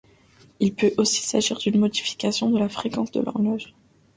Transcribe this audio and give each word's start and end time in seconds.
Il 0.59 0.73
peut 0.73 0.93
aussi 0.97 1.21
s'agir 1.21 1.59
d'une 1.59 1.79
modification 1.79 2.49
de 2.49 2.57
la 2.57 2.69
fréquence 2.69 3.11
de 3.11 3.19
l'horloge. 3.21 3.75